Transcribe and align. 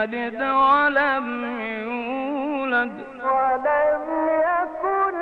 يلد 0.00 0.40
ولم 0.64 1.26
يولد. 1.84 2.92
ولم 3.26 4.04
يكن 4.48 5.16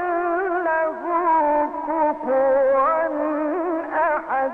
له 0.68 0.98
كفوا 1.86 3.08
أحد. 4.14 4.52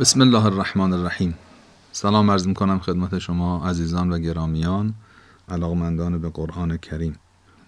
بسم 0.00 0.22
الله 0.22 0.46
الرحمن 0.46 0.92
الرحیم. 0.92 1.34
سلام 1.92 2.30
عرض 2.30 2.46
می‌کنم 2.46 2.78
خدمت 2.78 3.18
شما 3.18 3.68
عزیزان 3.68 4.12
و 4.12 4.18
گرامیان 4.18 4.94
علاقمندان 5.48 6.18
به 6.18 6.30
قرآن 6.30 6.76
کریم. 6.76 7.18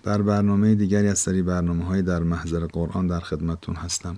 در 0.03 0.23
برنامه 0.23 0.75
دیگری 0.75 1.09
از 1.09 1.19
سری 1.19 1.43
برنامه 1.43 1.85
های 1.85 2.03
در 2.03 2.21
محضر 2.21 2.67
قرآن 2.67 3.07
در 3.07 3.21
خدمتتون 3.21 3.75
هستم. 3.75 4.17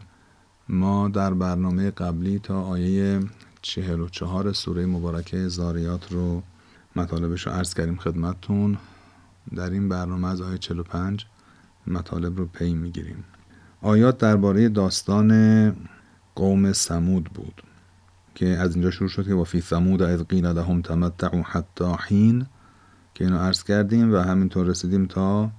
ما 0.68 1.08
در 1.08 1.34
برنامه 1.34 1.90
قبلی 1.90 2.38
تا 2.38 2.62
آیه 2.62 3.20
44 3.69 4.52
سوره 4.52 4.86
مبارکه 4.86 5.48
زاریات 5.48 6.12
رو 6.12 6.42
مطالبش 6.97 7.47
رو 7.47 7.52
عرض 7.52 7.75
کردیم 7.75 7.97
خدمتتون. 7.97 8.77
در 9.55 9.70
این 9.70 9.88
برنامه 9.88 10.28
از 10.28 10.41
آیه 10.41 10.58
45 10.58 11.27
مطالب 11.86 12.38
رو 12.38 12.47
پی 12.47 12.75
می‌گیریم. 12.75 13.25
آیات 13.83 14.19
درباره 14.19 14.69
داستان 14.69 15.70
قوم 16.34 16.72
سمود 16.72 17.25
بود 17.25 17.62
که 18.34 18.47
از 18.47 18.75
اینجا 18.75 18.91
شروع 18.91 19.08
شد 19.08 19.27
که 19.27 19.34
و 19.34 19.44
فی 19.44 19.60
ثمود 19.60 20.03
اذ 20.03 20.22
قیل 20.22 20.47
لهم 20.47 20.82
تمتعوا 20.82 21.42
حتی 21.42 21.94
حین 22.08 22.47
که 23.14 23.25
اینو 23.25 23.38
عرض 23.38 23.64
کردیم 23.64 24.14
و 24.14 24.16
همینطور 24.16 24.66
رسیدیم 24.66 25.06
تا 25.06 25.50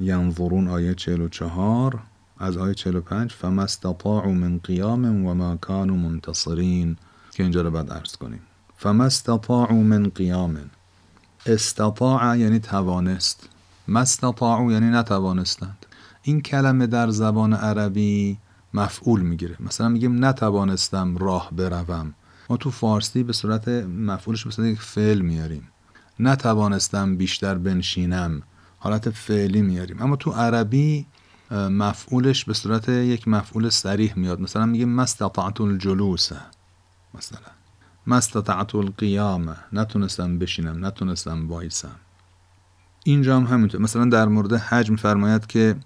ینظرون 0.00 0.68
آیه 0.68 0.94
44 0.94 1.98
از 2.38 2.56
آیه 2.56 2.74
45 2.74 3.32
فما 3.32 3.62
استطاعوا 3.62 4.32
من 4.32 4.58
قیام 4.58 5.26
و 5.26 5.34
ما 5.34 5.56
كانوا 5.56 5.96
منتصرین 5.96 6.96
که 7.38 7.42
اینجا 7.42 7.62
رو 7.62 7.70
بعد 7.70 7.92
عرض 7.92 8.16
کنیم. 8.16 8.40
فما 8.76 9.04
استطاعوا 9.04 9.76
من 9.76 10.08
قیام 10.08 10.70
استطاع 11.46 12.38
یعنی 12.38 12.58
توانست. 12.58 13.48
ما 13.88 14.00
استطاعوا 14.00 14.72
یعنی 14.72 14.86
نتوانستند. 14.86 15.86
این 16.22 16.40
کلمه 16.40 16.86
در 16.86 17.10
زبان 17.10 17.52
عربی 17.52 18.38
مفعول 18.74 19.20
می‌گیره. 19.20 19.56
مثلا 19.60 19.88
میگیم 19.88 20.24
نتوانستم 20.24 21.16
راه 21.16 21.50
بروم. 21.56 22.14
ما 22.50 22.56
تو 22.56 22.70
فارسی 22.70 23.22
به 23.22 23.32
صورت 23.32 23.68
مفعولش 23.88 24.44
به 24.44 24.50
صورت 24.50 24.68
یک 24.68 24.80
فعل 24.80 25.20
میاریم. 25.20 25.68
نتوانستم 26.20 27.16
بیشتر 27.16 27.54
بنشینم. 27.54 28.42
حالت 28.78 29.10
فعلی 29.10 29.62
میاریم. 29.62 30.02
اما 30.02 30.16
تو 30.16 30.30
عربی 30.30 31.06
مفعولش 31.50 32.44
به 32.44 32.54
صورت 32.54 32.88
یک 32.88 33.28
مفعول 33.28 33.70
صریح 33.70 34.12
میاد. 34.16 34.40
مثلا 34.40 34.66
میگیم 34.66 34.88
ما 34.88 35.02
استطعت 35.02 35.60
الجلوس. 35.60 36.30
مثلا. 37.14 37.40
ما 38.06 38.16
استطعت 38.16 38.74
القیام 38.74 39.56
نتونستم 39.72 40.38
بشینم 40.38 40.86
نتونستم 40.86 41.48
وایسم. 41.48 41.96
اینجا 43.04 43.36
هم 43.36 43.44
همینطور. 43.44 43.80
مثلا 43.80 44.04
در 44.04 44.28
مورد 44.28 44.52
حج 44.52 44.90
میفرماید 44.90 45.46
که 45.46 45.76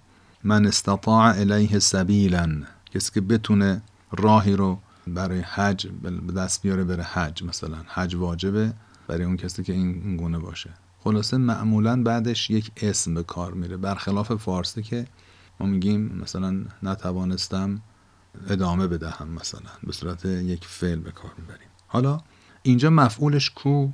من 0.44 0.66
استطاع 0.66 1.38
الیه 1.38 1.78
سبیلا. 1.78 2.62
کسی 2.94 3.12
که 3.12 3.20
بتونه 3.20 3.82
راهی 4.12 4.56
رو 4.56 4.78
برای 5.06 5.40
حج 5.40 5.86
به 6.02 6.32
دست 6.32 6.62
بیاره 6.62 6.84
بره 6.84 7.02
حج 7.02 7.44
مثلا. 7.44 7.78
حج 7.86 8.14
واجبه 8.14 8.72
برای 9.08 9.24
اون 9.24 9.36
کسی 9.36 9.62
که 9.62 9.72
این 9.72 10.16
گونه 10.16 10.38
باشه. 10.38 10.70
خلاصه 10.98 11.36
معمولا 11.36 12.02
بعدش 12.02 12.50
یک 12.50 12.70
اسم 12.76 13.14
به 13.14 13.22
کار 13.22 13.52
میره. 13.52 13.76
برخلاف 13.76 14.32
فارسی 14.32 14.82
که 14.82 15.06
ما 15.60 15.66
میگیم 15.66 16.18
مثلا 16.22 16.64
نتوانستم 16.82 17.80
ادامه 18.48 18.86
بدهم 18.86 19.28
مثلا. 19.28 19.70
به 19.82 19.92
صورت 19.92 20.24
یک 20.24 20.64
فعل 20.64 20.98
به 20.98 21.10
کار 21.10 21.30
می‌بریم. 21.38 21.68
حالا 21.86 22.20
اینجا 22.62 22.90
مفعولش 22.90 23.50
کو؟ 23.50 23.88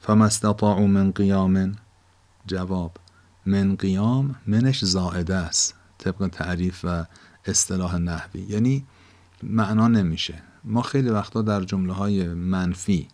فما 0.00 0.24
استطاعوا 0.24 0.86
من 0.86 1.10
قیام 1.10 1.76
جواب 2.46 2.96
من 3.46 3.76
قیام 3.76 4.36
منش 4.46 4.84
زائده 4.84 5.34
است. 5.34 5.74
طبق 5.98 6.28
تعریف 6.32 6.80
و 6.84 7.04
اصطلاح 7.44 7.96
نحوی. 7.96 8.40
یعنی 8.40 8.86
معنا 9.42 9.88
نمیشه. 9.88 10.42
ما 10.64 10.82
خیلی 10.82 11.08
وقتا 11.08 11.42
در 11.42 11.64
جمله 11.64 11.92
های 11.92 12.28
منفی 12.28 13.08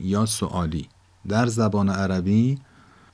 یا 0.00 0.26
سوالی 0.26 0.88
در 1.28 1.46
زبان 1.46 1.88
عربی 1.88 2.58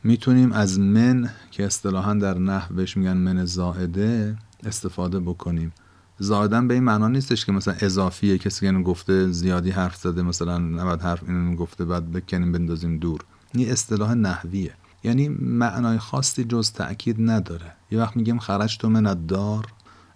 می‌تونیم 0.05 0.53
از 0.53 0.79
من 0.79 1.31
که 1.51 1.67
اصطلاحا 1.67 2.15
در 2.15 2.39
نحو 2.39 2.75
بهش 2.75 2.97
میگن 2.97 3.17
من 3.17 3.45
زائده 3.45 4.37
استفاده 4.65 5.21
بکنیم. 5.21 5.73
زائدن 6.19 6.69
به 6.69 6.75
این 6.75 6.85
معنا 6.85 7.09
نیستش 7.09 7.47
که 7.47 7.53
مثلا 7.53 7.75
اضافیه 7.81 8.39
کسی 8.39 8.67
که 8.67 8.73
گفته 8.73 9.33
زیادی 9.33 9.71
حرف 9.71 9.97
زده 9.97 10.23
مثلا 10.23 10.59
نباید 10.59 11.01
حرف 11.01 11.23
اینو 11.29 11.57
گفته 11.57 11.85
بعد 11.85 12.13
بکنیم 12.13 12.53
بندازیم 12.53 12.99
دور. 12.99 13.21
این 13.55 13.71
اصطلاح 13.71 14.15
نحویه. 14.15 14.75
یعنی 15.05 15.29
معنای 15.29 15.99
خاصی 15.99 16.45
جز 16.45 16.73
تأکید 16.73 17.17
نداره. 17.19 17.73
یه 17.91 17.99
وقت 17.99 18.17
میگیم 18.17 18.39
خرج 18.39 18.79
تو 18.79 18.89
من 18.89 19.07
الدار 19.07 19.67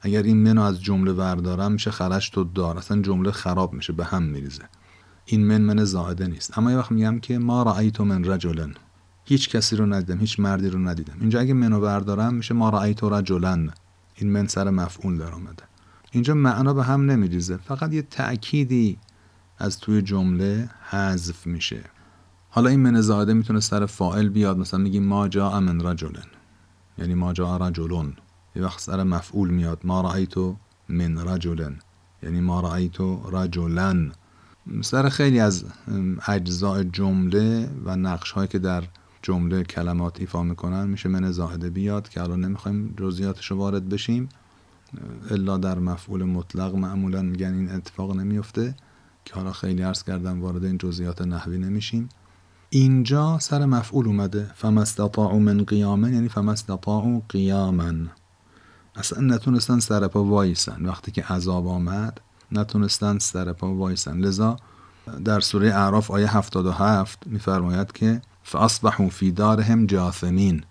اگر 0.00 0.22
این 0.22 0.36
منو 0.36 0.62
از 0.62 0.82
جمله 0.82 1.12
بردارم 1.12 1.72
میشه 1.72 1.90
خرج 1.90 2.30
تو 2.30 2.44
دار. 2.44 2.78
اصلا 2.78 3.02
جمله 3.02 3.30
خراب 3.30 3.72
میشه 3.72 3.92
به 3.92 4.04
هم 4.04 4.22
میریزه. 4.22 4.62
این 5.24 5.46
من 5.46 5.60
من 5.60 5.84
زائده 5.84 6.26
نیست. 6.26 6.58
اما 6.58 6.70
یه 6.70 6.76
وقت 6.76 6.92
میگم 6.92 7.18
که 7.18 7.38
ما 7.38 7.62
رأیت 7.62 8.00
من 8.00 8.24
رجلن. 8.24 8.74
هیچ 9.24 9.48
کسی 9.48 9.76
رو 9.76 9.86
ندیدم 9.86 10.18
هیچ 10.18 10.40
مردی 10.40 10.68
رو 10.68 10.78
ندیدم. 10.78 11.14
اینجا 11.20 11.40
اگه 11.40 11.54
منو 11.54 11.80
بردارم 11.80 12.34
میشه 12.34 12.54
ما 12.54 12.68
رأیت 12.68 13.04
رجلن. 13.04 13.70
این 14.14 14.32
من 14.32 14.46
سر 14.46 14.70
مفعول 14.70 15.18
در 15.18 15.30
آمده 15.30 15.62
اینجا 16.10 16.34
معنا 16.34 16.74
به 16.74 16.84
هم 16.84 17.10
نمیریزه. 17.10 17.56
فقط 17.56 17.92
یه 17.92 18.02
تأکیدی 18.02 18.98
از 19.58 19.78
توی 19.78 20.02
جمله 20.02 20.70
حذف 20.90 21.46
میشه. 21.46 21.84
حالا 22.50 22.70
این 22.70 22.80
من 22.80 23.00
زائده 23.00 23.32
می‌تونه 23.34 23.60
سر 23.60 23.86
فاعل 23.86 24.28
بیاد 24.28 24.58
مثلا 24.58 24.80
میگیم 24.80 25.04
ما 25.04 25.28
جاء 25.28 25.60
من 25.60 25.80
رجلن. 25.80 26.26
یعنی 26.98 27.14
ما 27.14 27.32
جاء 27.32 27.56
رجلون. 27.56 28.12
یه 28.56 28.62
وقت 28.62 28.80
سر 28.80 29.02
مفعول 29.02 29.50
میاد. 29.50 29.80
ما 29.84 30.00
رأیت 30.00 30.34
من 30.88 31.18
رجلن. 31.18 31.76
یعنی 32.22 32.40
ما 32.40 32.60
رأیت 32.60 33.00
رجلن. 33.32 34.12
سر 34.80 35.08
خیلی 35.08 35.40
از 35.40 35.64
اجزاء 36.28 36.82
جمله 36.82 37.70
و 37.84 37.96
نقش 37.96 38.30
هایی 38.30 38.48
که 38.48 38.58
در 38.58 38.84
جمله 39.22 39.62
کلمات 39.62 40.20
ایفا 40.20 40.42
می‌کنن 40.42 40.86
میشه 40.86 41.08
من 41.08 41.30
زائده 41.30 41.70
بیاد 41.70 42.08
که 42.08 42.22
الان 42.22 42.40
نمی‌خوایم 42.40 42.94
جزئیاتش 42.98 43.50
رو 43.50 43.56
وارد 43.56 43.88
بشیم. 43.88 44.28
الا 45.30 45.56
در 45.56 45.78
مفعول 45.78 46.24
مطلق 46.24 46.74
معمولا 46.74 47.22
میگن 47.22 47.54
این 47.54 47.70
اتفاق 47.70 48.16
نمیفته 48.16 48.74
که 49.24 49.34
حالا 49.34 49.52
خیلی 49.52 49.82
عرض 49.82 50.02
کردم 50.02 50.42
وارد 50.42 50.64
این 50.64 50.78
جزئیات 50.78 51.22
نحوی 51.22 51.58
نمیشیم. 51.58 52.08
اینجا 52.70 53.38
سر 53.38 53.64
مفعول 53.64 54.06
اومده. 54.06 54.50
فما 54.54 54.82
استطاعوا 54.82 55.38
من 55.38 55.64
قیاما 55.64 56.08
یعنی 56.08 56.28
فما 56.28 56.52
استطاعوا 56.52 57.22
قیاما 57.28 57.92
اصلا 58.96 59.20
نتونستن 59.20 59.78
سر 59.78 60.08
پا 60.08 60.24
وایسن. 60.24 60.86
وقتی 60.86 61.10
که 61.10 61.24
عذاب 61.24 61.66
آمد 61.66 62.20
نتونستن 62.52 63.18
سر 63.18 63.52
پا 63.52 63.74
وایسن. 63.74 64.18
لذا 64.18 64.56
در 65.24 65.40
سوره 65.40 65.74
اعراف 65.74 66.10
آیه 66.10 66.36
77 66.36 67.26
میفرماید 67.26 67.92
که 67.92 68.22
فاصبحوا 68.42 69.08
فی 69.08 69.32
دارهم 69.32 69.86
جاثمین 69.86 70.64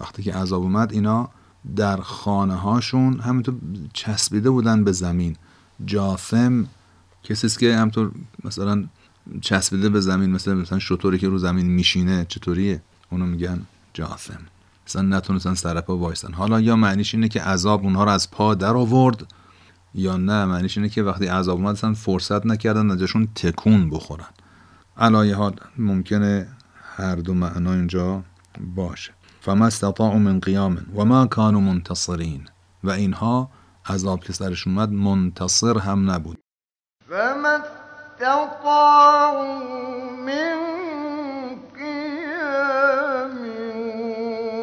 وقتی 0.00 0.22
که 0.22 0.34
عذاب 0.34 0.62
اومد 0.62 0.92
اینا 0.92 1.30
در 1.76 1.96
خانه 1.96 2.54
هاشون 2.54 3.20
همینطور 3.20 3.54
چسبیده 3.92 4.50
بودن 4.50 4.84
به 4.84 4.92
زمین. 4.92 5.36
جاثم 5.84 6.66
کسی 7.22 7.46
است 7.46 7.58
که 7.58 7.76
همطور 7.76 8.12
مثلا 8.44 8.84
چسبیده 9.40 9.88
به 9.88 10.00
زمین 10.00 10.30
مثلا 10.30 10.54
مثلا 10.54 10.78
شطوری 10.78 11.18
که 11.18 11.28
رو 11.28 11.38
زمین 11.38 11.66
میشینه 11.66 12.26
چطوریه؟ 12.28 12.82
اونو 13.10 13.26
میگن 13.26 13.62
جاثم 13.94 14.40
مثلا 14.86 15.02
نتونستن 15.02 15.54
سر 15.54 15.80
پا 15.80 15.96
وایسن 15.96 16.32
حالا 16.32 16.60
یا 16.60 16.76
معنیش 16.76 17.14
اینه 17.14 17.28
که 17.28 17.42
عذاب 17.42 17.84
اونها 17.84 18.04
رو 18.04 18.10
از 18.10 18.30
پا 18.30 18.54
در 18.54 18.76
آورد 18.76 19.26
یا 19.94 20.16
نه؟ 20.16 20.44
معنیش 20.44 20.78
اینه 20.78 20.88
که 20.88 21.02
وقتی 21.02 21.26
عذاب 21.26 21.58
اومد 21.58 21.94
فرصت 21.94 22.46
نکردن 22.46 22.90
ازشون 22.90 23.28
تکون 23.34 23.90
بخورن. 23.90 24.28
علایه 24.96 25.36
حال 25.36 25.54
ممکنه 25.78 26.48
هر 26.96 27.16
دو 27.16 27.34
معنا 27.34 27.72
اینجا 27.72 28.24
باشه. 28.74 29.12
فما 29.40 29.66
استطاعوا 29.66 30.18
من 30.18 30.40
قیام 30.40 30.86
و 30.94 31.04
ما 31.04 31.26
كانوا 31.26 31.60
منتصرین 31.60 32.44
و 32.84 32.90
اینها 32.90 33.50
عذاب 33.86 34.20
که 34.20 34.32
سرشون 34.32 34.78
اومد 34.78 34.92
منتصر 34.92 35.78
هم 35.78 36.10
نبود. 36.10 36.38
فما 37.08 37.58
استطاعوا 38.18 39.44
من 40.26 40.58
قيام 41.78 43.36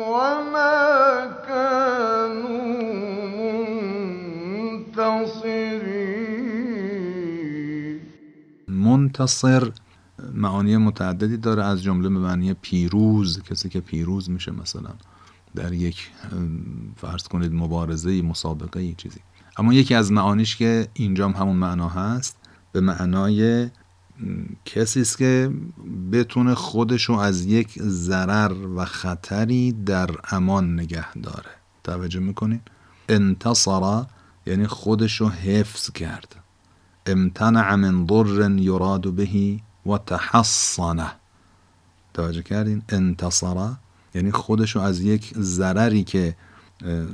وما 0.10 1.28
كانوا 1.48 2.62
منتصرين. 4.88 5.98
منتصر 8.68 9.72
معانی 10.38 10.78
متعددی 10.78 11.38
داره 11.38 11.64
از 11.64 11.84
جمله 11.84 12.10
به 12.10 12.20
معنی 12.20 12.54
پیروز 12.54 13.44
کسی 13.44 13.70
که 13.70 13.80
پیروز 13.80 14.30
میشه 14.30 14.52
مثلا 14.52 14.90
در 15.56 15.74
یک 15.74 16.12
فرض 16.96 17.24
کنید 17.24 17.54
مبارزه 17.54 18.22
مسابقه 18.22 18.94
چیزی. 18.94 19.20
اما 19.58 19.74
یکی 19.74 19.96
از 19.96 20.12
معانیش 20.12 20.56
که 20.56 20.88
اینجام 20.94 21.32
همون 21.32 21.56
معنا 21.56 21.90
هست 21.90 22.38
به 22.72 22.82
معنای 22.82 23.70
کسی 24.66 25.02
است 25.02 25.18
که 25.18 25.52
بتونه 26.12 26.56
خودشو 26.56 27.14
از 27.14 27.46
یک 27.46 27.80
ضرر 27.82 28.68
و 28.76 28.86
خطری 28.86 29.72
در 29.72 30.10
امان 30.32 30.80
نگه 30.80 31.14
داره. 31.14 31.52
توجه 31.84 32.20
می‌کنین؟ 32.20 32.62
انتصر 33.10 34.04
یعنی 34.46 34.68
خودشو 34.68 35.30
حفظ 35.30 35.92
کرد. 35.92 36.36
امتنع 37.06 37.76
من 37.76 38.06
ضر 38.28 38.58
یراد 38.58 39.14
بهی 39.14 39.64
و 39.88 39.98
تحصنه 39.98 41.12
توجه 42.14 42.42
کردین؟ 42.42 42.82
انتصر. 42.90 43.70
یعنی 44.16 44.32
خودشو 44.32 44.80
از 44.80 45.02
یک 45.02 45.34
ضرری 45.38 46.04
که 46.04 46.36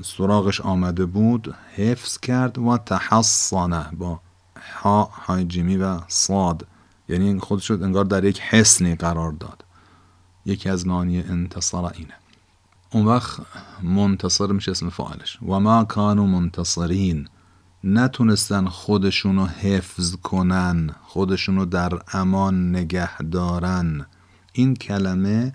سراغش 0.03 0.61
آمده 0.61 1.05
بود 1.05 1.55
حفظ 1.75 2.17
کرد. 2.17 2.57
و 2.57 2.77
تحصنه 2.77 3.85
با 3.91 4.19
ها 4.81 5.03
های 5.03 5.45
جیمی 5.45 5.77
و 5.77 5.99
صاد. 6.07 6.67
یعنی 7.09 7.39
خودش 7.39 7.71
انگار 7.71 8.05
در 8.05 8.23
یک 8.23 8.41
حسنی 8.41 8.95
قرار 8.95 9.31
داد. 9.31 9.65
یکی 10.45 10.69
از 10.69 10.87
معانی 10.87 11.19
انتصر 11.19 11.85
اینه. 11.85 12.13
اون 12.91 13.05
وقت 13.05 13.39
منتصر 13.83 14.47
میشه 14.47 14.71
اسم 14.71 14.89
فاعلش. 14.89 15.39
و 15.41 15.59
ما 15.59 15.83
کانو 15.83 16.27
منتصرین. 16.27 17.27
نتونستن 17.83 18.65
خودشونو 18.65 19.45
حفظ 19.45 20.15
کنن 20.15 20.95
خودشونو 21.03 21.65
در 21.65 21.99
امان 22.13 22.69
نگه 22.69 23.17
دارن. 23.17 24.05
این 24.53 24.75
کلمه 24.75 25.53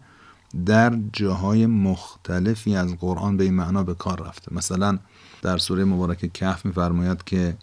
در 0.66 0.98
جاهای 1.12 1.66
مختلفی 1.66 2.76
از 2.76 2.96
قرآن 2.96 3.36
به 3.36 3.44
این 3.44 3.54
معنا 3.54 3.82
به 3.82 3.94
کار 3.94 4.26
رفته. 4.28 4.54
مثلا 4.54 4.98
در 5.42 5.58
سوره 5.58 5.84
مبارک 5.84 6.32
کهف 6.32 6.66
میفرماید 6.66 7.24
که 7.24 7.56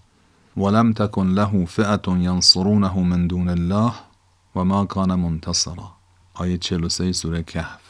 ولم 0.57 0.93
تکن 0.93 1.27
له 1.27 1.65
فئت 1.65 2.07
ینصرونه 2.07 2.99
من 2.99 3.27
دون 3.27 3.49
الله 3.49 3.93
و 4.55 4.63
ما 4.63 4.85
کان 4.85 5.15
منتصرا 5.15 5.91
آیه 6.33 6.57
43 6.57 7.11
سوره 7.11 7.43
کهف. 7.43 7.81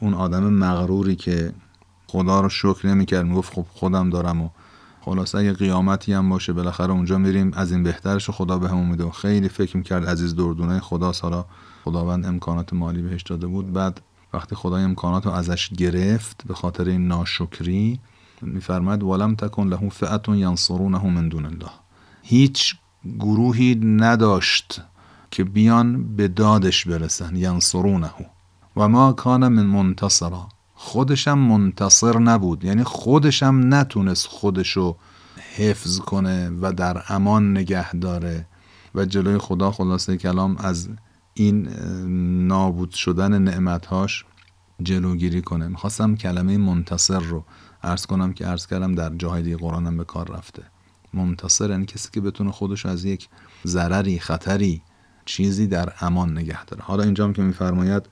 اون 0.00 0.14
آدم 0.14 0.44
مغروری 0.44 1.16
که 1.16 1.52
خدا 2.06 2.40
رو 2.40 2.48
شکر 2.48 2.86
نمی‌کرد 2.86 3.26
می‌گفت 3.26 3.54
خب 3.54 3.66
خودم 3.74 4.10
دارم 4.10 4.42
و 4.42 4.50
خلاص 5.06 5.34
اگه 5.34 5.52
قیامتی 5.52 6.12
هم 6.12 6.28
باشه 6.28 6.52
بالاخره 6.52 6.92
اونجا 6.92 7.18
میریم. 7.18 7.52
از 7.54 7.72
این 7.72 7.82
بهترش 7.82 8.30
خدا 8.30 8.58
به 8.58 8.68
همون 8.68 8.86
میده 8.86 9.10
خیلی 9.10 9.48
فکر 9.48 9.76
می‌کرد 9.76 10.06
عزیز 10.06 10.36
دردونه 10.36 10.80
خدا 10.80 11.12
سالا 11.12 11.44
خداوند 11.84 12.26
امکانات 12.26 12.72
مالی 12.72 13.02
بهش 13.02 13.22
داده 13.22 13.46
بود. 13.46 13.72
بعد 13.72 14.00
وقتی 14.34 14.54
خدای 14.54 14.84
امکانات 14.84 15.26
رو 15.26 15.32
ازش 15.32 15.68
گرفت 15.68 16.42
به 16.46 16.54
خاطر 16.54 16.84
این 16.84 17.08
ناشکری 17.08 18.00
میفرماید 18.42 19.02
ولم 19.02 19.34
تکن 19.34 19.68
له 19.68 19.88
فئت 19.88 20.28
ینصرونه 20.28 21.06
من 21.06 21.28
دون 21.28 21.46
الله. 21.46 21.70
هیچ 22.22 22.76
گروهی 23.18 23.74
نداشت 23.74 24.80
که 25.30 25.44
بیان 25.44 26.16
به 26.16 26.28
دادش 26.28 26.84
برسن. 26.84 27.36
ینصرونه 27.36 28.10
و 28.76 28.88
ما 28.88 29.12
کان 29.12 29.48
من 29.48 29.66
منتصرا. 29.66 30.48
خودشم 30.76 31.38
منتصر 31.38 32.18
نبود. 32.18 32.64
یعنی 32.64 32.84
خودشم 32.84 33.60
نتونست 33.64 34.26
خودشو 34.26 34.96
حفظ 35.56 35.98
کنه 35.98 36.50
و 36.60 36.72
در 36.72 37.02
امان 37.08 37.50
نگه 37.50 37.92
داره. 37.92 38.46
و 38.94 39.04
جلوی 39.04 39.38
خدا 39.38 39.70
خلاصه 39.70 40.16
کلام 40.16 40.56
از 40.56 40.88
این 41.34 41.68
نابود 42.46 42.90
شدن 42.90 43.42
نعمتهاش 43.42 44.24
جلوگیری 44.82 45.42
کنه. 45.42 45.68
می‌خواستم 45.68 46.16
کلمه 46.16 46.58
منتصر 46.58 47.20
رو 47.20 47.44
عرض 47.82 48.06
کنم 48.06 48.32
که 48.32 48.46
عرض 48.46 48.66
کردم 48.66 48.94
در 48.94 49.16
جاهای 49.16 49.42
دیگه 49.42 49.56
قرآنم 49.56 49.96
به 49.96 50.04
کار 50.04 50.32
رفته. 50.32 50.62
منتصر 51.14 51.70
یعنی 51.70 51.86
کسی 51.86 52.08
که 52.12 52.20
بتونه 52.20 52.50
خودش 52.50 52.86
از 52.86 53.04
یک 53.04 53.28
ضرری 53.66 54.18
خطری 54.18 54.82
چیزی 55.24 55.66
در 55.66 55.92
امان 56.00 56.38
نگه 56.38 56.64
داره. 56.64 56.82
حالا 56.82 57.02
اینجام 57.02 57.32
که 57.32 57.42
میفرماید 57.42 58.02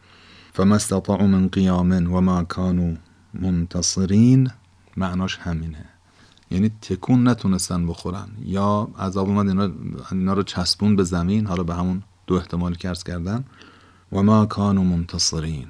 فما 0.55 0.75
استطاعوا 0.75 1.27
من 1.27 1.49
قیام 1.49 2.15
و 2.15 2.21
ما 2.21 2.45
کانوا 2.45 2.95
منتصرین 3.35 4.51
معناش 4.97 5.39
همینه. 5.39 5.85
یعنی 6.51 6.69
تکون 6.69 7.29
نتونستن 7.29 7.87
بخورن. 7.87 8.29
یا 8.45 8.89
عذاب 8.99 9.29
اومد 9.29 9.49
اینا, 9.49 9.71
اینا 10.13 10.33
رو 10.33 10.43
چسبون 10.43 10.97
به 10.97 11.05
زمین 11.05 11.47
حالا 11.47 11.63
به 11.63 11.75
همون 11.75 12.03
دو 12.27 12.35
احتمال 12.35 12.75
که 12.75 12.93
کردن 13.07 13.45
و 14.13 14.23
ما 14.23 14.47
کانوا 14.47 14.85
منتصرین 14.85 15.67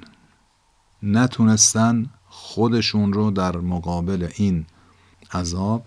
نتونستن 1.03 2.09
خودشون 2.27 3.13
رو 3.13 3.31
در 3.31 3.57
مقابل 3.57 4.27
این 4.35 4.65
عذاب 5.33 5.85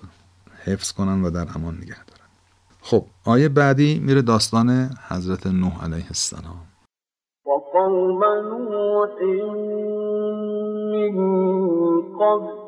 حفظ 0.65 0.93
کنن 0.93 1.23
و 1.23 1.31
در 1.31 1.49
امان 1.55 1.77
نگه 1.77 2.05
دارن. 2.05 2.29
خب 2.81 3.07
آیه 3.25 3.49
بعدی 3.49 3.99
میره 3.99 4.23
داستان 4.23 4.97
حضرت 5.09 5.47
نوح 5.47 5.85
علیه 5.85 6.07
السلام. 6.07 6.61
قوم 7.79 8.25
نوح 8.25 9.23
من 10.93 11.17
قبل 12.21 12.59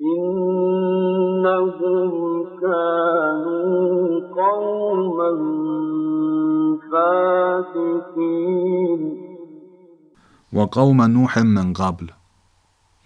إنهم 0.00 2.10
كانوا 2.60 4.20
قوما 4.34 5.30
فاسقين. 6.92 9.02
و 10.52 10.60
قوم 10.60 11.02
نوح 11.02 11.38
من 11.38 11.72
قبل. 11.72 12.06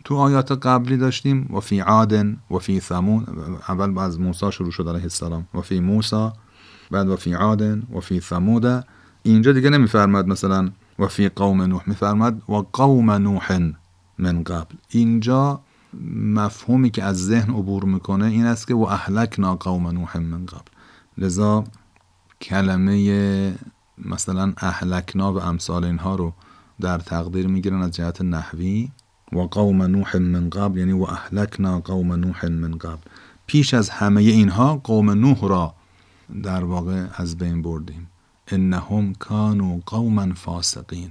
تو 0.05 0.17
آیات 0.17 0.53
قبلی 0.53 0.97
داشتیم. 0.97 1.51
و 1.55 1.61
فی 1.61 1.81
عاد 1.81 2.13
و 2.51 2.59
فی 2.59 2.81
ثمود 2.81 3.29
اول 3.69 3.99
از 3.99 4.21
موسی 4.21 4.53
شروع 4.53 4.71
شد 4.71 4.89
علیه 4.89 5.03
السلام. 5.03 5.49
و 5.55 5.61
فی 5.61 5.81
موسی 5.81 6.31
بعد 6.91 7.09
و 7.09 7.17
فی 7.17 7.33
عاد 7.33 7.63
و 7.97 8.01
فی 8.01 8.21
ثمود. 8.21 8.85
اینجا 9.27 9.53
دیگه 9.53 9.71
نمیفرماد 9.71 10.27
مثلا 10.27 10.71
و 10.99 11.07
فی 11.07 11.29
قوم 11.29 11.63
نوح. 11.63 11.83
میفرماد 11.87 12.51
و 12.51 12.55
قوم 12.73 13.11
نوح 13.11 13.73
من 14.19 14.43
قبل. 14.43 14.75
اینجا 14.89 15.61
مفهومی 16.15 16.91
که 16.91 17.05
از 17.05 17.27
ذهن 17.27 17.51
عبور 17.51 17.85
می‌کنه 17.85 18.27
این 18.27 18.45
است 18.45 18.67
که 18.67 18.75
و 18.75 18.81
اهلکنا 18.81 19.57
قوم 19.57 19.89
نوح 19.89 20.19
من 20.19 20.47
قبل. 20.47 20.71
لذا 21.19 21.65
کلمه 22.41 23.55
مثلا 23.99 24.53
اهلکنا 24.57 25.33
و 25.33 25.43
امثال 25.43 25.85
اینها 25.85 26.15
رو 26.15 26.33
در 26.81 26.99
تقدیر 26.99 27.47
می‌گیرن 27.47 27.83
از 27.83 27.91
جهت 27.91 28.23
نحوی. 28.23 28.91
و 29.33 29.39
قوم 29.39 29.83
نوح 29.83 30.17
من 30.17 30.51
قبل 30.51 30.79
یعنی 30.79 30.93
و 30.93 31.03
اهلکنا 31.03 31.81
قوم 31.81 32.13
نوح 32.13 32.47
من 32.47 32.79
قبل. 32.79 33.03
پیش 33.47 33.75
از 33.75 33.91
همه 33.91 34.21
اینها 34.21 34.77
قوم 34.77 35.11
نوح 35.11 35.49
را 35.49 35.75
در 36.43 36.65
واقع 36.65 37.07
از 37.15 37.39
بین 37.39 37.63
بردیم. 37.63 38.09
انهم 38.47 39.15
کانوا 39.15 39.81
قوما 39.87 40.35
فاسقین. 40.35 41.11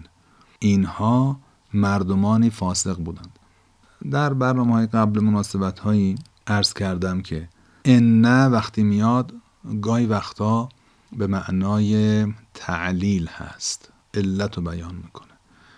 اینها 0.60 1.40
مردمانی 1.74 2.50
فاسق 2.50 2.98
بودند. 2.98 3.40
در 4.12 4.34
برنامه 4.34 4.74
های 4.74 4.86
قبل 4.86 5.20
مناسبت 5.20 5.80
هایی 5.80 6.16
عرض 6.48 6.74
کردم 6.74 7.22
که 7.22 7.50
ان 7.86 8.26
وقتی 8.26 8.84
میاد 8.84 9.34
گاهی 9.82 10.06
وقتا 10.06 10.70
به 11.18 11.28
معنای 11.28 12.26
تعلیل 12.54 13.28
هست. 13.28 13.92
علت 14.14 14.58
رو 14.58 14.64
بیان 14.64 14.96
می‌کنه. 14.96 15.34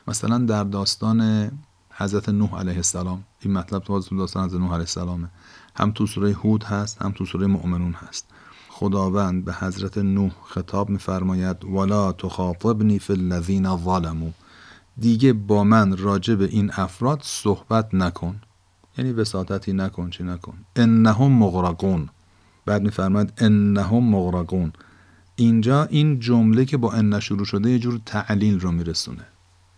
مثلا 0.07 0.37
در 0.37 0.63
داستان 0.63 1.51
حضرت 1.91 2.29
نوح 2.29 2.59
علیه 2.59 2.75
السلام 2.75 3.23
این 3.39 3.53
مطلب 3.53 3.83
تو 3.83 3.99
داستان 3.99 4.43
حضرت 4.43 4.59
نوح 4.59 4.69
علیه 4.69 4.79
السلامه. 4.79 5.29
هم 5.75 5.91
تو 5.91 6.07
سوره 6.07 6.31
هود 6.31 6.63
هست 6.63 7.01
هم 7.01 7.11
تو 7.11 7.25
سوره 7.25 7.47
مؤمنون 7.47 7.93
هست. 7.93 8.25
خداوند 8.79 9.46
به 9.46 9.53
حضرت 9.53 9.98
نوح 9.98 10.31
خطاب 10.46 10.89
میفرماید 10.89 11.65
ولا 11.65 12.12
تخاطبنی 12.12 13.00
فی 13.00 13.13
الذین 13.13 13.77
ظلموا. 13.77 14.29
دیگه 14.98 15.34
با 15.34 15.63
من 15.63 15.98
راجع 15.98 16.36
به 16.36 16.46
این 16.46 16.72
افراد 16.74 17.19
صحبت 17.24 17.93
نکن. 17.93 18.41
یعنی 18.98 19.12
وساطتی 19.12 19.74
نکن 19.74 20.10
چی 20.10 20.24
نکن. 20.24 20.53
انهم 20.75 21.31
مغرقون. 21.31 22.10
بعد 22.65 22.81
میفرماید 22.81 23.34
انهم 23.38 24.03
مغرقون. 24.03 24.74
اینجا 25.36 25.84
این 25.84 26.19
جمله 26.19 26.65
که 26.65 26.77
با 26.77 26.91
ان 26.91 27.19
شروع 27.19 27.46
شده 27.46 27.69
یه 27.69 27.79
جور 27.79 28.01
تعلیل 28.05 28.60
رو 28.60 28.72
میرسونه. 28.72 29.25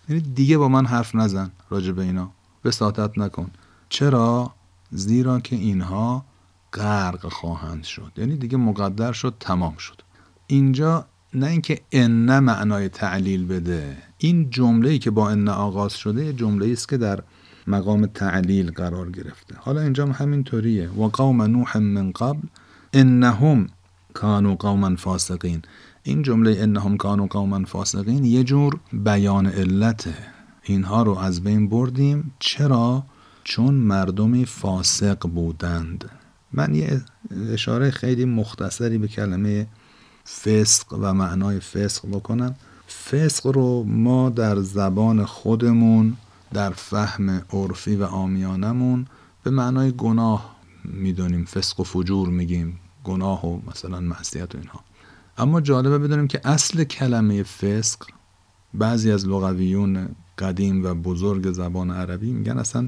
یعنی 0.09 0.21
دیگه 0.21 0.57
با 0.57 0.67
من 0.67 0.85
حرف 0.85 1.15
نزن 1.15 1.51
راجع 1.69 1.91
به 1.91 2.01
اینا. 2.01 2.31
وساطت 2.65 3.17
نکن. 3.17 3.51
چرا؟ 3.89 4.53
زیرا 4.91 5.39
که 5.39 5.55
اینها 5.55 6.25
غرق 6.73 7.29
خواهند 7.29 7.83
شد. 7.83 8.11
یعنی 8.17 8.37
دیگه 8.37 8.57
مقدر 8.57 9.11
شد 9.11 9.33
تمام 9.39 9.77
شد. 9.77 10.01
اینجا 10.47 11.05
نه 11.33 11.47
اینکه 11.47 11.81
ان 11.91 12.39
معنای 12.39 12.89
تعلیل 12.89 13.45
بده 13.45 13.97
این 14.17 14.49
جمله 14.49 14.89
ای 14.89 14.99
که 14.99 15.11
با 15.11 15.29
ان 15.29 15.47
آغاز 15.47 15.93
شده 15.93 16.33
جمله 16.33 16.71
است 16.71 16.89
که 16.89 16.97
در 16.97 17.23
مقام 17.67 18.05
تعلیل 18.05 18.71
قرار 18.71 19.11
گرفته. 19.11 19.55
حالا 19.57 19.81
اینجا 19.81 20.05
هم 20.05 20.11
همینطوریه. 20.11 20.89
و 20.89 21.07
قوم 21.07 21.41
نوح 21.41 21.77
من 21.77 22.11
قبل 22.11 22.47
انهم 22.93 23.67
کانوا 24.13 24.55
قوما 24.55 24.95
فاسقین. 24.95 25.61
این 26.03 26.21
جمله 26.21 26.57
انهم 26.59 26.97
کانوا 26.97 27.27
قوما 27.27 27.65
فاسقین 27.65 28.25
یه 28.25 28.43
جور 28.43 28.79
بیان 28.93 29.45
علته. 29.45 30.13
اینها 30.63 31.03
رو 31.03 31.17
از 31.17 31.43
بین 31.43 31.69
بردیم. 31.69 32.33
چرا؟ 32.39 33.03
چون 33.43 33.73
مردمی 33.73 34.45
فاسق 34.45 35.27
بودند. 35.27 36.18
من 36.53 36.75
یه 36.75 37.01
اشاره 37.53 37.91
خیلی 37.91 38.25
مختصری 38.25 38.97
به 38.97 39.07
کلمه 39.07 39.67
فسق 40.25 40.93
و 41.01 41.13
معنای 41.13 41.59
فسق 41.59 42.07
بکنم. 42.07 42.55
فسق 43.09 43.47
رو 43.47 43.83
ما 43.83 44.29
در 44.29 44.59
زبان 44.61 45.25
خودمون 45.25 46.17
در 46.53 46.69
فهم 46.69 47.29
عرفی 47.53 47.95
و 47.95 48.03
آمیانمون 48.03 49.07
به 49.43 49.51
معنای 49.51 49.91
گناه 49.91 50.55
می‌دونیم. 50.83 51.45
فسق 51.45 51.79
و 51.79 51.83
فجور 51.83 52.29
میگیم 52.29 52.79
گناه 53.03 53.45
و 53.45 53.59
مثلا 53.71 53.99
معصیت 53.99 54.55
و 54.55 54.57
اینها. 54.57 54.79
اما 55.37 55.61
جالبه 55.61 55.97
بدونیم 55.97 56.27
که 56.27 56.41
اصل 56.43 56.83
کلمه 56.83 57.43
فسق 57.43 58.03
بعضی 58.73 59.11
از 59.11 59.27
لغویون 59.27 60.07
قدیم 60.37 60.85
و 60.85 60.93
بزرگ 60.93 61.51
زبان 61.51 61.91
عربی 61.91 62.31
میگن 62.31 62.57
اصلا 62.57 62.87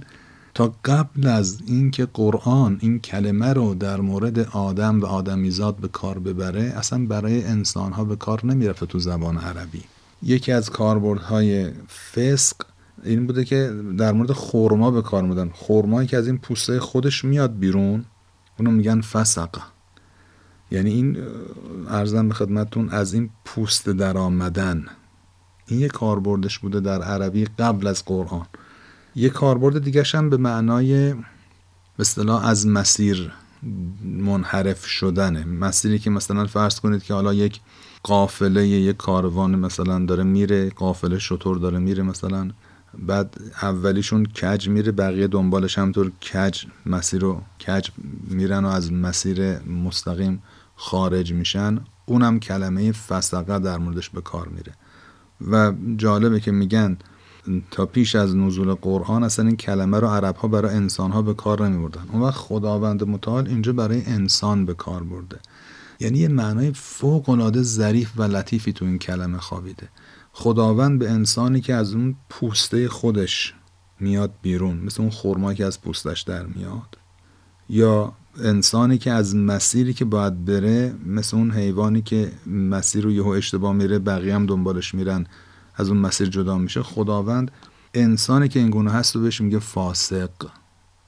تا 0.53 0.75
قبل 0.85 1.27
از 1.27 1.59
اینکه 1.67 2.05
قرآن 2.05 2.77
این 2.81 2.99
کلمه 2.99 3.53
رو 3.53 3.75
در 3.75 4.01
مورد 4.01 4.39
آدم 4.39 5.01
و 5.01 5.05
آدمیزاد 5.05 5.75
به 5.75 5.87
کار 5.87 6.19
ببره 6.19 6.61
اصلا 6.61 7.05
برای 7.05 7.43
انسان 7.43 7.91
ها 7.91 8.03
به 8.03 8.15
کار 8.15 8.45
نمی‌رفته 8.45 8.85
تو 8.85 8.99
زبان 8.99 9.37
عربی. 9.37 9.83
یکی 10.23 10.51
از 10.51 10.69
کاربردهای 10.69 11.71
فسق 12.13 12.55
این 13.03 13.27
بوده 13.27 13.45
که 13.45 13.73
در 13.97 14.11
مورد 14.11 14.31
خورما 14.31 14.91
به 14.91 15.01
کار 15.01 15.23
میدن. 15.23 15.49
خورمایی 15.49 16.07
که 16.07 16.17
از 16.17 16.27
این 16.27 16.37
پوسته 16.37 16.79
خودش 16.79 17.25
میاد 17.25 17.59
بیرون 17.59 18.05
اونو 18.59 18.71
میگن 18.71 19.01
فسقه 19.01 19.61
یعنی 20.71 20.91
این 20.91 21.17
ارزم 21.89 22.27
به 22.27 22.33
خدمتتون 22.33 22.89
از 22.89 23.13
این 23.13 23.29
پوست 23.45 23.89
در 23.89 24.17
آمدن 24.17 24.85
این 25.67 25.79
یه 25.79 25.87
کاربردش 25.87 26.59
بوده 26.59 26.79
در 26.79 27.01
عربی 27.01 27.45
قبل 27.45 27.87
از 27.87 28.05
قرآن. 28.05 28.45
یه 29.15 29.29
کاربرد 29.29 29.83
دیگه 29.83 30.03
هم 30.13 30.29
به 30.29 30.37
معنای 30.37 31.13
به 31.97 32.35
از 32.43 32.67
مسیر 32.67 33.31
منحرف 34.03 34.85
شدنه. 34.85 35.45
مسیری 35.45 35.99
که 35.99 36.09
مثلا 36.09 36.45
فرض 36.45 36.79
کنید 36.79 37.03
که 37.03 37.13
حالا 37.13 37.33
یک 37.33 37.59
قافله 38.03 38.67
یک 38.67 38.97
کاروان 38.97 39.55
مثلا 39.55 40.05
داره 40.05 40.23
میره 40.23 40.69
قافله 40.69 41.19
شطور 41.19 41.57
داره 41.57 41.79
میره 41.79 42.03
مثلا 42.03 42.51
بعد 42.99 43.37
اولیشون 43.61 44.25
کج 44.25 44.69
میره 44.69 44.91
بقیه 44.91 45.27
دنبالش 45.27 45.77
همطور 45.77 46.11
کج 46.11 46.65
مسیر 46.85 47.21
رو 47.21 47.41
کج 47.67 47.89
میرن 48.27 48.65
و 48.65 48.67
از 48.67 48.93
مسیر 48.93 49.59
مستقیم 49.59 50.43
خارج 50.75 51.33
میشن. 51.33 51.79
اونم 52.05 52.39
کلمه 52.39 52.91
فسقه 52.91 53.59
در 53.59 53.77
موردش 53.77 54.09
به 54.09 54.21
کار 54.21 54.47
میره. 54.47 54.73
و 55.51 55.73
جالبه 55.97 56.39
که 56.39 56.51
میگن 56.51 56.97
تا 57.71 57.85
پیش 57.85 58.15
از 58.15 58.35
نزول 58.35 58.73
قرآن 58.73 59.23
اصلا 59.23 59.47
این 59.47 59.57
کلمه 59.57 59.99
رو 59.99 60.07
عرب 60.07 60.35
ها 60.35 60.47
برای 60.47 60.75
انسان 60.75 61.11
ها 61.11 61.21
به 61.21 61.33
کار 61.33 61.67
نمی 61.67 61.81
بردن 61.83 62.03
اون 62.11 62.21
وقت 62.21 62.35
خداوند 62.37 63.03
متعال 63.03 63.47
اینجا 63.47 63.73
برای 63.73 64.05
انسان 64.05 64.65
به 64.65 64.73
کار 64.73 65.03
برده. 65.03 65.39
یعنی 65.99 66.17
یه 66.17 66.27
معنای 66.27 66.71
فوق 66.73 67.29
العاده 67.29 67.61
ظریف 67.61 68.11
و 68.17 68.23
لطیفی 68.23 68.73
تو 68.73 68.85
این 68.85 68.99
کلمه 68.99 69.37
خوابیده. 69.37 69.89
خداوند 70.33 70.99
به 70.99 71.09
انسانی 71.09 71.61
که 71.61 71.73
از 71.73 71.93
اون 71.93 72.15
پوسته 72.29 72.89
خودش 72.89 73.53
میاد 73.99 74.31
بیرون 74.41 74.77
مثل 74.77 75.01
اون 75.01 75.11
خرما 75.11 75.53
که 75.53 75.65
از 75.65 75.81
پوستش 75.81 76.21
در 76.21 76.45
میاد. 76.45 76.97
یا 77.69 78.13
انسانی 78.37 78.97
که 78.97 79.11
از 79.11 79.35
مسیری 79.35 79.93
که 79.93 80.05
باید 80.05 80.45
بره 80.45 80.95
مثل 81.05 81.37
اون 81.37 81.51
حیوانی 81.51 82.01
که 82.01 82.31
مسیر 82.47 83.03
رو 83.03 83.11
یهو 83.11 83.27
اشتباه 83.27 83.73
میره 83.73 83.99
بقیه 83.99 84.35
هم 84.35 84.45
دنبالش 84.45 84.95
میرن. 84.95 85.27
از 85.75 85.89
اون 85.89 85.97
مسیر 85.97 86.29
جدا 86.29 86.57
میشه. 86.57 86.83
خداوند 86.83 87.51
انسانی 87.93 88.47
که 88.47 88.59
این 88.59 88.69
گونه 88.69 88.91
هست 88.91 89.15
رو 89.15 89.21
بهش 89.21 89.41
میگه 89.41 89.59
فاسق. 89.59 90.29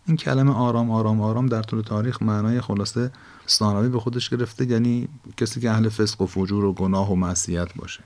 این 0.08 0.18
کلمه 0.18 0.54
آرام 0.54 0.92
آرام 0.92 1.22
آرام 1.22 1.46
در 1.46 1.64
طول 1.64 1.82
تاریخ 1.82 2.22
معنای 2.22 2.62
خلاصه 2.62 3.12
ثانوی 3.48 3.90
به 3.90 4.00
خودش 4.00 4.30
گرفته 4.30 4.72
یعنی 4.72 5.08
کسی 5.38 5.60
که 5.60 5.72
اهل 5.72 5.90
فسق 5.90 6.22
و 6.22 6.26
فجور 6.26 6.66
و 6.66 6.74
گناه 6.74 7.12
و 7.12 7.16
معصیت 7.16 7.74
باشه. 7.76 8.04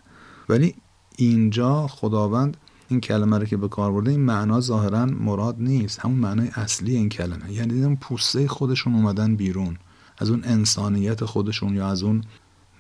ولی 0.50 0.76
اینجا 1.18 1.88
خداوند 1.88 2.58
این 2.88 3.02
کلمه 3.02 3.38
رو 3.38 3.46
که 3.46 3.58
به 3.58 3.68
کار 3.68 3.92
برده 3.92 4.12
این 4.12 4.20
معنا 4.20 4.62
ظاهرا 4.62 5.06
مراد 5.06 5.56
نیست. 5.60 6.00
همون 6.00 6.18
معنای 6.20 6.48
اصلی 6.56 6.96
این 6.96 7.10
کلمه. 7.10 7.54
یعنی 7.54 7.74
دیدم 7.74 7.96
پوسته 7.96 8.48
خودشون 8.48 8.96
اومدن 8.96 9.36
بیرون. 9.36 9.78
از 10.18 10.30
اون 10.30 10.42
انسانیت 10.46 11.26
خودشون 11.26 11.76
یا 11.76 11.88
از 11.88 12.04
اون 12.04 12.24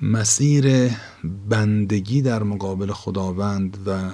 مسیر 0.01 0.91
بندگی 1.49 2.21
در 2.21 2.43
مقابل 2.43 2.91
خداوند 2.91 3.77
و 3.87 4.11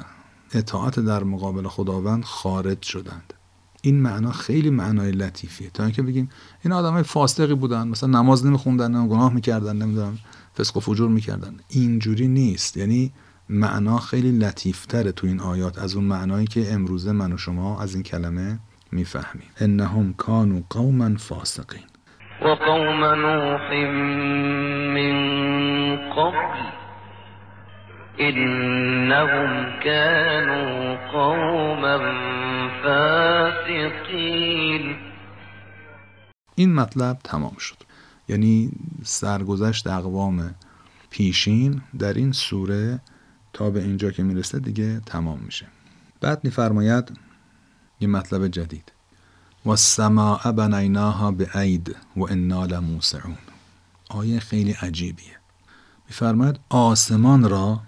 اطاعت 0.53 0.99
در 0.99 1.23
مقابل 1.23 1.67
خداوند 1.67 2.23
خارج 2.23 2.81
شدند. 2.81 3.33
این 3.81 4.01
معنا 4.01 4.31
خیلی 4.31 4.69
معنای 4.69 5.11
لطیفیه. 5.11 5.69
تا 5.69 5.83
اینکه 5.83 6.01
بگیم 6.01 6.29
این 6.63 6.73
آدمای 6.73 7.03
فاسقی 7.03 7.55
بودن 7.55 7.87
مثلا 7.87 8.21
نماز 8.21 8.45
نمیخوندن 8.45 9.07
گناه 9.07 9.33
می‌کردن 9.33 9.75
نمی‌دونم 9.75 10.17
فسق 10.57 10.77
و 10.77 10.79
فجور 10.79 11.09
می‌کردن. 11.09 11.55
اینجوری 11.69 12.27
نیست. 12.27 12.77
یعنی 12.77 13.13
معنا 13.49 13.97
خیلی 13.97 14.31
لطیفتره 14.31 15.11
تو 15.11 15.27
این 15.27 15.39
آیات 15.39 15.79
از 15.79 15.95
اون 15.95 16.03
معنایی 16.03 16.47
که 16.47 16.73
امروزه 16.73 17.11
من 17.11 17.33
و 17.33 17.37
شما 17.37 17.81
از 17.81 17.93
این 17.93 18.03
کلمه 18.03 18.59
می‌فهمیم. 18.91 19.47
انهم 19.57 20.13
کانوا 20.13 20.61
قوما 20.69 21.15
فاسقین. 21.17 21.83
و 22.41 22.47
قوم 22.47 23.03
نوح 23.03 23.73
من 24.93 25.22
قبل 26.17 26.59
انهم 28.19 29.79
كانوا 29.83 30.95
قوما 31.11 31.99
فاسقین 32.83 34.95
این 36.55 36.75
مطلب 36.75 37.17
تمام 37.23 37.55
شد. 37.59 37.75
یعنی 38.29 38.71
سرگذشت 39.03 39.87
اقوام 39.87 40.55
پیشین 41.09 41.81
در 41.99 42.13
این 42.13 42.31
سوره 42.31 42.99
تا 43.53 43.69
به 43.69 43.83
اینجا 43.83 44.11
که 44.11 44.23
می‌رسه 44.23 44.59
دیگه 44.59 45.01
تمام 45.05 45.39
میشه. 45.39 45.67
بعد 46.21 46.43
میفرماید 46.43 47.19
یه 47.99 48.07
مطلب 48.07 48.47
جدید. 48.47 48.91
و 49.65 49.75
سماع 49.75 50.51
بنیناها 50.51 51.31
به 51.31 51.49
عید 51.53 51.95
و 52.15 52.23
انا 52.23 52.65
لموسعون. 52.65 53.37
آیه 54.09 54.39
خیلی 54.39 54.75
عجیبیه. 54.81 55.42
میفرماید 56.07 56.59
آسمان 56.69 57.49
را 57.49 57.81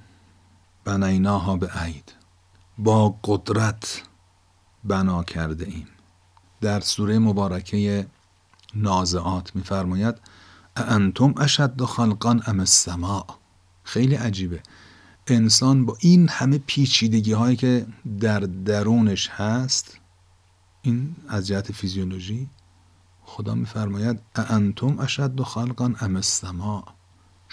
بنیناها 0.84 1.57
به 1.57 1.69
عید 1.72 2.13
با 2.77 3.15
قدرت 3.24 4.03
بنا 4.84 5.24
کرده 5.24 5.65
ایم. 5.65 5.88
در 6.62 6.79
سوره 6.79 7.19
مبارکه 7.19 8.07
نازعات 8.75 9.55
میفرماید 9.55 10.15
انتم 10.75 11.34
اشد 11.38 11.81
خلقا 11.81 12.39
ام 12.48 12.60
السماع 12.60 13.25
خیلی 13.84 14.15
عجیبه. 14.15 14.63
انسان 15.27 15.86
با 15.86 15.98
این 16.00 16.29
همه 16.29 16.57
پیچیدگی 16.57 17.34
هایی 17.34 17.55
که 17.55 17.88
در 18.19 18.39
درونش 18.39 19.29
هست 19.29 20.00
این 20.81 21.15
از 21.27 21.48
جهت 21.48 21.72
فیزیولوژی 21.72 22.50
خدا 23.22 23.55
میفرماید 23.55 24.22
انتم 24.36 25.00
اشد 25.00 25.41
خلقا 25.41 25.93
ام 26.00 26.15
السماع 26.15 26.94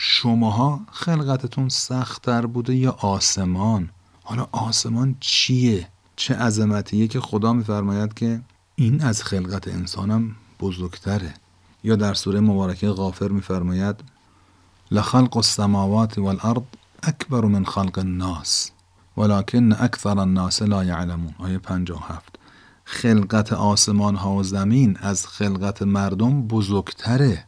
شماها 0.04 0.80
خلقتتون 0.92 1.68
سختتر 1.68 2.46
بوده 2.46 2.74
یا 2.74 2.90
آسمان؟ 2.90 3.90
حالا 4.24 4.46
آسمان 4.52 5.16
چیه؟ 5.20 5.88
چه 6.16 6.34
عظمتیه 6.34 7.08
که 7.08 7.20
خدا 7.20 7.52
میفرماید 7.52 8.14
که 8.14 8.40
این 8.74 9.00
از 9.00 9.22
خلقت 9.22 9.68
انسانم 9.68 10.36
بزرگتره. 10.60 11.34
یا 11.84 11.96
در 11.96 12.14
سوره 12.14 12.40
مبارکه 12.40 12.88
غافر 12.88 13.28
میفرماید 13.28 13.96
لخلق 14.90 15.36
السماوات 15.36 16.18
والارض 16.18 16.62
اکبر 17.02 17.44
من 17.44 17.64
خلق 17.64 17.98
الناس 17.98 18.70
ولكن 19.16 19.72
اکثر 19.72 20.18
الناس 20.18 20.62
لا 20.62 20.84
یعلمون. 20.84 21.34
آیه 21.38 21.58
57 21.58 22.38
خلقت 22.84 23.52
آسمان 23.52 24.16
ها 24.16 24.34
و 24.34 24.42
زمین 24.42 24.96
از 25.00 25.26
خلقت 25.26 25.82
مردم 25.82 26.42
بزرگتره. 26.42 27.44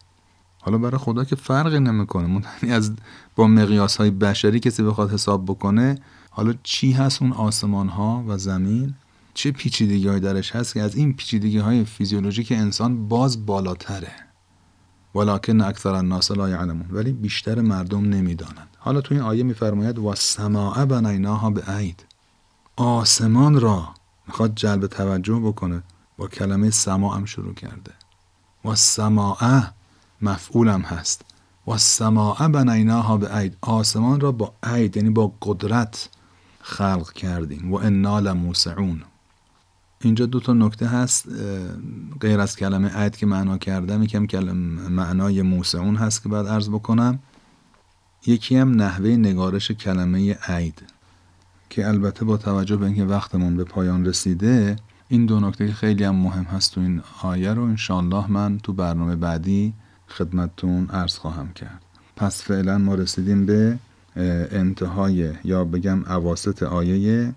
حالا 0.64 0.78
برای 0.78 0.98
خدا 0.98 1.24
که 1.24 1.36
فرقی 1.36 1.80
نمی‌کنه. 1.80 2.42
یعنی 2.62 2.74
از 2.74 2.92
با 3.36 3.46
مقیاس 3.46 3.96
های 3.96 4.10
بشری 4.10 4.60
کسی 4.60 4.82
بخواد 4.82 5.12
حساب 5.12 5.44
بکنه 5.44 5.98
حالا 6.30 6.54
چی 6.62 6.92
هست 6.92 7.22
اون 7.22 7.32
آسمان 7.32 7.88
ها 7.88 8.24
و 8.28 8.38
زمین؟ 8.38 8.94
چه 9.34 9.52
پیچیدگی 9.52 10.08
های 10.08 10.20
درش 10.20 10.56
هست 10.56 10.74
که 10.74 10.82
از 10.82 10.94
این 10.96 11.12
پیچیدگی 11.12 11.58
های 11.58 11.84
فیزیولوژیک 11.84 12.52
انسان 12.52 13.08
باز 13.08 13.46
بالاتره. 13.46 14.12
ولکن 15.14 15.60
اکثر 15.60 15.94
الناس 15.94 16.30
لا 16.30 16.48
یعلمون. 16.48 16.86
ولی 16.90 17.12
بیشتر 17.12 17.60
مردم 17.60 18.04
نمی‌دانند. 18.04 18.68
حالا 18.78 19.00
تو 19.00 19.14
این 19.14 19.22
آیه 19.22 19.42
میفرماید 19.42 19.98
و 19.98 20.14
سماع 20.14 20.84
بنیناها 20.84 21.50
به 21.50 21.62
عید 21.62 22.04
آسمان 22.76 23.60
را 23.60 23.88
می‌خواد 24.26 24.54
جلب 24.54 24.86
توجه 24.86 25.34
بکنه. 25.34 25.82
با 26.18 26.28
کلمه 26.28 26.70
سماع 26.70 27.16
هم 27.16 27.24
شروع 27.24 27.54
کرده. 27.54 27.92
و 28.64 28.74
سماع 28.74 29.62
مفعولم 30.22 30.80
هست. 30.80 31.24
و 31.68 31.78
سماع 31.78 32.48
بنیناها 32.48 33.16
به 33.16 33.28
عید. 33.28 33.56
آسمان 33.60 34.20
را 34.20 34.32
با 34.32 34.54
عید 34.62 34.96
یعنی 34.96 35.10
با 35.10 35.32
قدرت 35.42 36.08
خلق 36.60 37.12
کردیم. 37.12 37.72
و 37.72 37.76
انا 37.76 38.20
لموسعون. 38.20 39.02
اینجا 40.00 40.26
دو 40.26 40.40
تا 40.40 40.52
نکته 40.52 40.86
هست 40.86 41.28
غیر 42.20 42.40
از 42.40 42.56
کلمه 42.56 42.88
عید 42.88 43.16
که 43.16 43.26
معنا 43.26 43.58
کردم 43.58 44.02
یکم 44.02 44.26
کلمه 44.26 44.88
معنای 44.88 45.42
موسعون 45.42 45.96
هست 45.96 46.22
که 46.22 46.28
بعد 46.28 46.46
عرض 46.46 46.68
بکنم. 46.68 47.18
یکی 48.26 48.56
هم 48.56 48.70
نحوه 48.82 49.10
نگارش 49.10 49.70
کلمه 49.70 50.38
عید 50.48 50.82
که 51.70 51.88
البته 51.88 52.24
با 52.24 52.36
توجه 52.36 52.76
به 52.76 52.86
اینکه 52.86 53.04
وقتمون 53.04 53.56
به 53.56 53.64
پایان 53.64 54.06
رسیده 54.06 54.76
این 55.08 55.26
دو 55.26 55.40
نکته 55.40 55.72
خیلی 55.72 56.04
هم 56.04 56.16
مهم 56.16 56.44
هست 56.44 56.74
تو 56.74 56.80
این 56.80 57.02
آیه 57.22 57.54
رو. 57.54 57.62
انشالله 57.62 58.30
من 58.30 58.58
تو 58.58 58.72
برنامه 58.72 59.16
بعدی 59.16 59.74
خدمتتون 60.08 60.88
عرض 60.92 61.18
خواهم 61.18 61.52
کرد. 61.52 61.82
پس 62.16 62.42
فعلا 62.42 62.78
ما 62.78 62.94
رسیدیم 62.94 63.46
به 63.46 63.78
انتهای 64.52 65.32
یا 65.44 65.64
بگم 65.64 66.04
عواست 66.04 66.62
آیه 66.62 67.32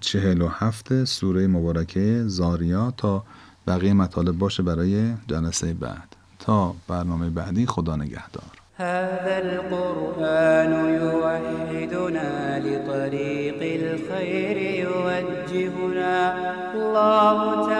چهل 0.00 0.42
و 0.42 0.48
هفت 0.48 1.04
سوره 1.04 1.46
مبارکه 1.46 2.22
زاریا 2.26 2.94
تا 2.96 3.24
بقیه 3.66 3.92
مطالب 3.92 4.38
باشه 4.38 4.62
برای 4.62 5.14
جلسه 5.28 5.74
بعد. 5.74 6.16
تا 6.38 6.74
برنامه 6.88 7.30
بعدی 7.30 7.66
خدا 7.66 7.96
نگهدار. 7.96 8.52
هذا 8.76 9.36
القرآن 9.36 10.72
يوحدنا 10.94 12.58
لطريق 12.58 13.60
الخير 13.80 14.56
يوجهنا. 14.56 16.34
الله 16.74 17.68
تعالى 17.68 17.79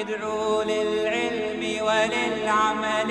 يدعو 0.00 0.62
للعلم 0.62 1.62
وللعمل 1.86 3.10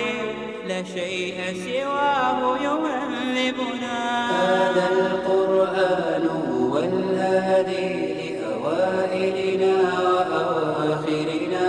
لا 0.68 0.84
شيء 0.84 1.38
سواه 1.66 2.58
يهذبنا 2.58 3.98
هذا 4.32 4.86
القرآن 4.92 6.28
هو 6.28 6.78
الهادي 6.78 7.94
لأوائلنا 8.20 9.76
وأواخرنا 10.10 11.68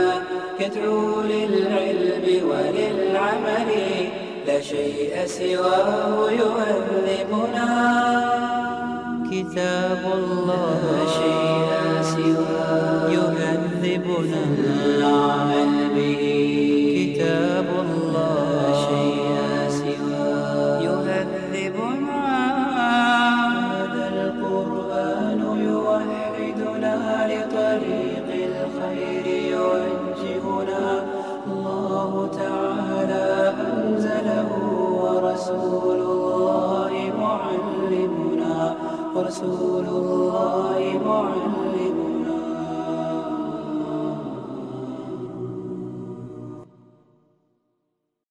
يدعو 0.60 1.20
للعلم 1.20 2.26
وللعمل 2.50 3.70
لا 4.46 4.60
شيء 4.60 5.26
سواه 5.26 6.30
يهذبنا 6.30 7.68
كتاب 9.30 10.02
الله. 10.14 10.80
لا 10.92 11.04
شيء 11.20 11.70
سواه 12.02 13.10
يهذبنا 13.10 13.69
العمل 14.84 15.72
به 15.94 16.22
كتاب 16.96 17.68
الله. 17.84 18.72
شيء 18.88 19.28
سواه 19.68 20.80
يهذبنا 20.86 22.22
هذا 22.80 24.04
القرآن 24.14 25.40
يوحدنا 25.68 26.96
لطريق 27.30 28.28
الخير 28.50 29.26
يوجهنا. 29.56 30.84
الله 31.46 32.12
تعالى 32.42 33.28
أنزله 33.68 34.50
ورسول 35.02 36.00
الله 36.00 36.92
معلمنا. 37.20 38.56
ورسول 39.14 39.86
الله 40.00 40.78
معلمنا. 41.06 41.69